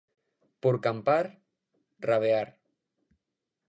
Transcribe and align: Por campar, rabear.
Por 0.63 0.75
campar, 0.87 1.23
rabear. 2.09 2.47